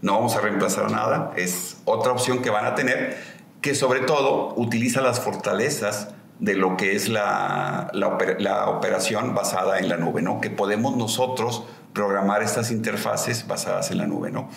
no 0.01 0.13
vamos 0.13 0.35
a 0.35 0.41
reemplazar 0.41 0.91
nada, 0.91 1.31
es 1.35 1.77
otra 1.85 2.11
opción 2.11 2.41
que 2.41 2.49
van 2.49 2.65
a 2.65 2.75
tener, 2.75 3.17
que 3.61 3.75
sobre 3.75 4.01
todo 4.01 4.53
utiliza 4.55 5.01
las 5.01 5.19
fortalezas 5.19 6.09
de 6.39 6.55
lo 6.55 6.75
que 6.75 6.95
es 6.95 7.07
la, 7.07 7.91
la, 7.93 8.67
operación 8.67 9.35
basada 9.35 9.77
en 9.77 9.87
la 9.87 9.97
nube, 9.97 10.23
¿no? 10.23 10.41
Que 10.41 10.49
podemos 10.49 10.97
nosotros 10.97 11.63
programar 11.93 12.41
estas 12.41 12.71
interfaces 12.71 13.45
basadas 13.47 13.91
en 13.91 13.99
la 13.99 14.07
nube, 14.07 14.31
¿no? 14.31 14.49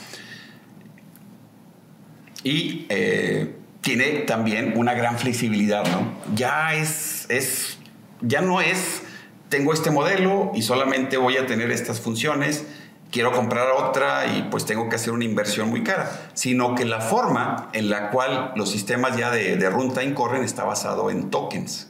Y 2.42 2.86
eh, 2.88 3.54
tiene 3.82 4.20
también 4.20 4.72
una 4.76 4.94
gran 4.94 5.18
flexibilidad, 5.18 5.84
¿no? 5.86 6.14
Ya 6.34 6.74
es, 6.74 7.26
es, 7.28 7.78
ya 8.22 8.40
no 8.40 8.62
es, 8.62 9.02
tengo 9.50 9.74
este 9.74 9.90
modelo 9.90 10.52
y 10.54 10.62
solamente 10.62 11.18
voy 11.18 11.36
a 11.36 11.46
tener 11.46 11.70
estas 11.70 12.00
funciones, 12.00 12.64
quiero 13.14 13.30
comprar 13.30 13.68
otra 13.71 14.26
y 14.26 14.42
pues 14.50 14.66
tengo 14.66 14.88
que 14.88 14.97
hacer 14.97 15.12
una 15.12 15.25
inversión 15.25 15.71
muy 15.71 15.85
cara, 15.85 16.11
sino 16.35 16.75
que 16.75 16.85
la 16.85 17.00
forma 17.00 17.68
en 17.73 17.88
la 17.88 18.11
cual 18.11 18.50
los 18.56 18.73
sistemas 18.73 19.16
ya 19.16 19.30
de, 19.30 19.56
de 19.56 19.71
runtime 19.71 20.14
corren 20.14 20.42
está 20.42 20.64
basado 20.64 21.09
en 21.11 21.30
tokens. 21.30 21.87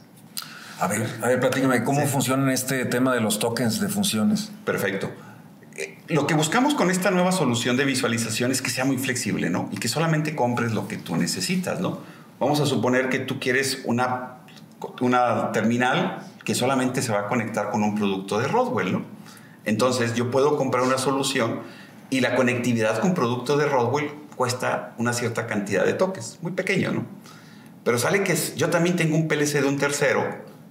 A 0.79 0.85
ver, 0.85 1.09
a 1.23 1.27
ver, 1.29 1.39
platícame, 1.39 1.83
¿cómo 1.83 2.05
funciona 2.05 2.53
este 2.53 2.85
tema 2.85 3.11
de 3.11 3.21
los 3.21 3.39
tokens 3.39 3.79
de 3.79 3.87
funciones? 3.87 4.51
Perfecto. 4.65 5.09
Eh, 5.75 5.97
lo 6.09 6.27
que 6.27 6.35
buscamos 6.35 6.75
con 6.75 6.91
esta 6.91 7.09
nueva 7.09 7.31
solución 7.31 7.75
de 7.75 7.85
visualización 7.85 8.51
es 8.51 8.61
que 8.61 8.69
sea 8.69 8.85
muy 8.85 8.99
flexible, 8.99 9.49
¿no? 9.49 9.67
Y 9.71 9.77
que 9.77 9.87
solamente 9.87 10.35
compres 10.35 10.73
lo 10.73 10.87
que 10.87 10.97
tú 10.97 11.15
necesitas, 11.15 11.79
¿no? 11.79 12.01
Vamos 12.39 12.59
a 12.59 12.67
suponer 12.67 13.09
que 13.09 13.17
tú 13.17 13.39
quieres 13.39 13.81
una, 13.85 14.41
una 15.01 15.51
terminal 15.53 16.19
que 16.43 16.53
solamente 16.53 17.01
se 17.01 17.11
va 17.11 17.21
a 17.21 17.27
conectar 17.27 17.71
con 17.71 17.81
un 17.81 17.95
producto 17.95 18.37
de 18.37 18.47
Rodwell, 18.47 18.91
¿no? 18.91 19.14
Entonces 19.65 20.13
yo 20.13 20.31
puedo 20.31 20.57
comprar 20.57 20.83
una 20.83 20.97
solución 20.97 21.61
y 22.09 22.21
la 22.21 22.35
conectividad 22.35 22.99
con 22.99 23.13
producto 23.13 23.57
de 23.57 23.65
Rodwell 23.65 24.11
cuesta 24.35 24.93
una 24.97 25.13
cierta 25.13 25.47
cantidad 25.47 25.85
de 25.85 25.93
toques, 25.93 26.39
muy 26.41 26.51
pequeño, 26.51 26.91
¿no? 26.91 27.05
Pero 27.83 27.97
sale 27.97 28.23
que 28.23 28.35
yo 28.55 28.69
también 28.69 28.95
tengo 28.95 29.15
un 29.15 29.27
PLC 29.27 29.61
de 29.61 29.67
un 29.67 29.77
tercero, 29.77 30.23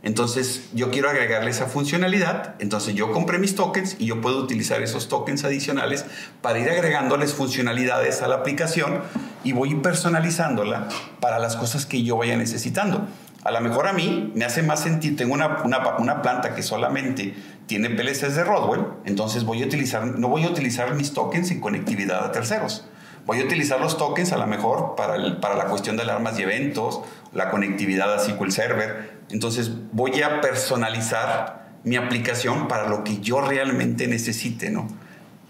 entonces 0.04 0.68
yo 0.74 0.90
quiero 0.90 1.08
agregarle 1.08 1.50
esa 1.50 1.64
funcionalidad, 1.64 2.56
entonces 2.58 2.94
yo 2.94 3.10
compré 3.10 3.38
mis 3.38 3.54
tokens 3.54 3.96
y 3.98 4.04
yo 4.04 4.20
puedo 4.20 4.38
utilizar 4.38 4.82
esos 4.82 5.08
tokens 5.08 5.44
adicionales 5.44 6.04
para 6.42 6.58
ir 6.58 6.68
agregándoles 6.68 7.32
funcionalidades 7.32 8.20
a 8.20 8.28
la 8.28 8.34
aplicación 8.34 9.00
y 9.44 9.52
voy 9.52 9.74
personalizándola 9.76 10.88
para 11.20 11.38
las 11.38 11.56
cosas 11.56 11.86
que 11.86 12.02
yo 12.02 12.18
vaya 12.18 12.36
necesitando. 12.36 13.08
A 13.44 13.50
lo 13.50 13.60
mejor 13.60 13.86
a 13.86 13.92
mí 13.92 14.32
me 14.34 14.46
hace 14.46 14.62
más 14.62 14.80
sentido, 14.80 15.16
tengo 15.16 15.34
una, 15.34 15.62
una, 15.98 16.22
planta 16.22 16.54
que 16.54 16.62
solamente 16.62 17.34
tiene 17.66 17.90
PLCs 17.90 18.36
de 18.36 18.42
Rodwell, 18.42 18.86
entonces 19.04 19.44
voy 19.44 19.62
a 19.62 19.66
utilizar, 19.66 20.06
no 20.06 20.28
voy 20.28 20.44
a 20.44 20.48
utilizar 20.48 20.94
mis 20.94 21.12
tokens 21.12 21.50
en 21.50 21.60
conectividad 21.60 22.24
a 22.24 22.32
terceros. 22.32 22.86
Voy 23.26 23.40
a 23.40 23.44
utilizar 23.44 23.80
los 23.80 23.98
tokens 23.98 24.32
a 24.32 24.38
lo 24.38 24.46
mejor 24.46 24.94
para, 24.96 25.16
el, 25.16 25.36
para 25.38 25.56
la 25.56 25.66
cuestión 25.66 25.96
de 25.96 26.02
alarmas 26.02 26.38
y 26.38 26.42
eventos, 26.42 27.00
la 27.32 27.50
conectividad 27.50 28.14
a 28.14 28.18
SQL 28.18 28.50
Server. 28.50 29.18
Entonces 29.30 29.70
voy 29.92 30.22
a 30.22 30.40
personalizar 30.40 31.68
mi 31.84 31.96
aplicación 31.96 32.66
para 32.66 32.88
lo 32.88 33.04
que 33.04 33.18
yo 33.18 33.42
realmente 33.42 34.08
necesite, 34.08 34.70
¿no? 34.70 34.88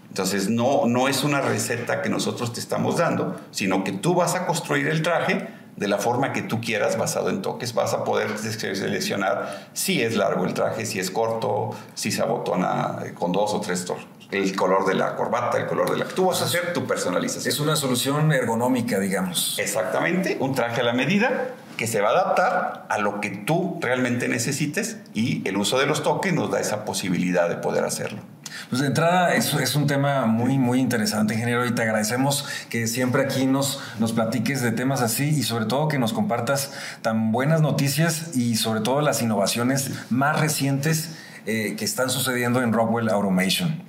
Entonces 0.09 0.49
no, 0.49 0.85
no 0.85 1.09
es 1.09 1.23
una 1.23 1.41
receta 1.41 2.01
que 2.01 2.09
nosotros 2.09 2.53
te 2.53 2.59
estamos 2.61 2.97
dando, 2.97 3.39
sino 3.51 3.83
que 3.83 3.91
tú 3.91 4.15
vas 4.15 4.35
a 4.35 4.45
construir 4.45 4.87
el 4.87 5.01
traje 5.01 5.47
de 5.75 5.87
la 5.87 5.97
forma 5.97 6.33
que 6.33 6.41
tú 6.41 6.61
quieras, 6.61 6.97
basado 6.97 7.29
en 7.29 7.41
toques, 7.41 7.73
vas 7.73 7.93
a 7.93 8.03
poder 8.03 8.37
seleccionar 8.37 9.67
si 9.73 10.01
es 10.01 10.15
largo 10.15 10.45
el 10.45 10.53
traje, 10.53 10.85
si 10.85 10.99
es 10.99 11.11
corto, 11.11 11.71
si 11.93 12.11
se 12.11 12.21
abotona 12.21 12.97
con 13.15 13.31
dos 13.31 13.53
o 13.53 13.61
tres 13.61 13.85
torres 13.85 14.05
el 14.31 14.55
color 14.55 14.85
de 14.85 14.95
la 14.95 15.15
corbata, 15.15 15.57
el 15.57 15.67
color 15.67 15.91
de 15.91 15.97
la... 15.97 16.05
Tú 16.05 16.25
vas 16.25 16.41
a 16.41 16.45
hacer 16.45 16.73
tu 16.73 16.85
personalización. 16.85 17.53
Es 17.53 17.59
una 17.59 17.75
solución 17.75 18.31
ergonómica, 18.31 18.99
digamos. 18.99 19.57
Exactamente, 19.59 20.37
un 20.39 20.55
traje 20.55 20.81
a 20.81 20.83
la 20.83 20.93
medida 20.93 21.53
que 21.77 21.87
se 21.87 22.01
va 22.01 22.09
a 22.09 22.11
adaptar 22.11 22.85
a 22.89 22.97
lo 22.97 23.19
que 23.19 23.29
tú 23.29 23.79
realmente 23.81 24.27
necesites 24.27 24.97
y 25.13 25.47
el 25.47 25.57
uso 25.57 25.77
de 25.77 25.85
los 25.85 26.03
toques 26.03 26.33
nos 26.33 26.49
da 26.49 26.59
esa 26.59 26.85
posibilidad 26.85 27.49
de 27.49 27.57
poder 27.57 27.83
hacerlo. 27.83 28.21
Pues 28.69 28.81
de 28.81 28.87
entrada 28.87 29.35
es, 29.35 29.53
es 29.53 29.75
un 29.75 29.87
tema 29.87 30.25
muy, 30.25 30.57
muy 30.57 30.79
interesante, 30.79 31.33
ingeniero, 31.33 31.65
y 31.65 31.73
te 31.73 31.81
agradecemos 31.81 32.45
que 32.69 32.87
siempre 32.87 33.23
aquí 33.23 33.45
nos, 33.45 33.79
nos 33.99 34.13
platiques 34.13 34.61
de 34.61 34.71
temas 34.71 35.01
así 35.01 35.29
y 35.29 35.43
sobre 35.43 35.65
todo 35.65 35.87
que 35.87 35.99
nos 35.99 36.13
compartas 36.13 36.73
tan 37.01 37.31
buenas 37.31 37.61
noticias 37.61 38.35
y 38.35 38.55
sobre 38.55 38.81
todo 38.81 39.01
las 39.01 39.21
innovaciones 39.21 39.91
más 40.09 40.39
recientes 40.39 41.11
eh, 41.45 41.75
que 41.77 41.85
están 41.85 42.09
sucediendo 42.09 42.61
en 42.63 42.73
Rockwell 42.73 43.09
Automation. 43.09 43.83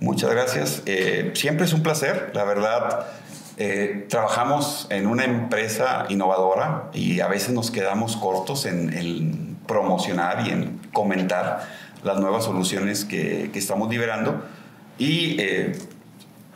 Muchas 0.00 0.30
gracias. 0.30 0.82
Eh, 0.86 1.32
siempre 1.34 1.64
es 1.64 1.72
un 1.72 1.82
placer, 1.82 2.30
la 2.34 2.44
verdad. 2.44 3.06
Eh, 3.56 4.06
trabajamos 4.08 4.86
en 4.90 5.08
una 5.08 5.24
empresa 5.24 6.06
innovadora 6.08 6.90
y 6.92 7.18
a 7.18 7.26
veces 7.26 7.50
nos 7.50 7.72
quedamos 7.72 8.16
cortos 8.16 8.66
en, 8.66 9.56
promocionar 9.66 10.46
y 10.46 10.50
en 10.50 10.80
comentar 10.92 11.68
las 12.02 12.18
nuevas 12.18 12.44
soluciones 12.44 13.04
que, 13.04 13.50
estamos 13.54 13.90
liberando 13.90 14.42
y 14.98 15.36
eh, 15.40 15.72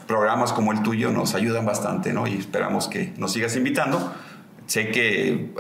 programas 0.07 0.53
como 0.53 0.73
el 0.73 0.83
tuyo 0.83 1.11
nos 1.11 1.35
ayudan 1.35 1.67
bastante 1.67 2.13
¿no? 2.13 2.27
y 2.27 2.37
esperamos 2.37 2.89
que 2.89 3.13
nos 3.17 3.33
sigas 3.33 3.57
invitando. 3.57 4.13
Sé 4.67 4.91
que 4.91 5.53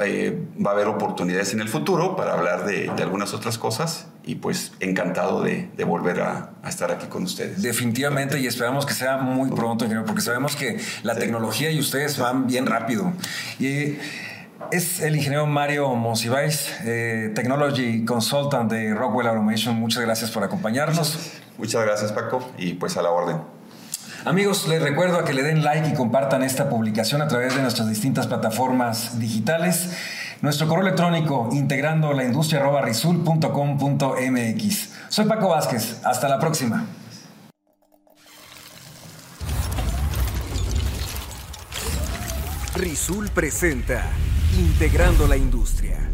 va 0.64 0.70
a 0.70 0.74
haber 0.74 0.86
oportunidades 0.86 1.52
en 1.52 1.60
el 1.60 1.68
futuro 1.68 2.16
para 2.16 2.34
hablar 2.34 2.64
de 2.64 2.88
algunas 3.02 3.34
otras 3.34 3.58
cosas 3.58 4.06
y 4.24 4.36
pues 4.36 4.72
encantado 4.80 5.42
de, 5.42 5.68
volver 5.84 6.20
a, 6.20 6.52
estar 6.66 6.90
aquí 6.90 7.06
con 7.06 7.24
ustedes. 7.24 7.62
Definitivamente 7.62 8.38
y 8.40 8.46
esperamos 8.46 8.86
que 8.86 8.94
sea 8.94 9.18
muy 9.18 9.50
pronto, 9.50 9.86
porque 10.06 10.22
sabemos 10.22 10.56
que 10.56 10.78
la 11.02 11.16
tecnología 11.16 11.70
y 11.70 11.80
ustedes 11.80 12.18
van 12.18 12.46
bien 12.46 12.66
rápido. 12.66 13.12
Y 13.58 13.96
es 14.70 15.00
el 15.00 15.16
ingeniero 15.16 15.46
Mario 15.46 15.94
Monsiváis, 15.94 16.72
eh, 16.84 17.32
Technology 17.34 18.04
Consultant 18.04 18.70
de 18.70 18.94
Rockwell 18.94 19.26
Automation. 19.26 19.74
Muchas 19.76 20.02
gracias 20.02 20.30
por 20.30 20.44
acompañarnos. 20.44 21.32
Muchas 21.58 21.84
gracias 21.84 22.12
Paco 22.12 22.50
y 22.58 22.74
pues 22.74 22.96
a 22.96 23.02
la 23.02 23.10
orden. 23.10 23.38
Amigos, 24.24 24.68
les 24.68 24.80
recuerdo 24.80 25.18
a 25.18 25.24
que 25.24 25.32
le 25.32 25.42
den 25.42 25.64
like 25.64 25.88
y 25.88 25.94
compartan 25.94 26.42
esta 26.44 26.68
publicación 26.68 27.22
a 27.22 27.28
través 27.28 27.56
de 27.56 27.62
nuestras 27.62 27.88
distintas 27.88 28.28
plataformas 28.28 29.18
digitales. 29.18 29.90
Nuestro 30.42 30.68
correo 30.68 30.86
electrónico 30.86 31.48
integrando 31.52 32.12
la 32.12 32.24
industria 32.24 32.62
Soy 35.08 35.26
Paco 35.26 35.48
Vázquez. 35.48 36.00
Hasta 36.04 36.28
la 36.28 36.38
próxima. 36.38 36.86
Rizul 42.74 43.28
presenta 43.30 44.06
Integrando 44.54 45.26
la 45.26 45.36
Industria. 45.36 46.11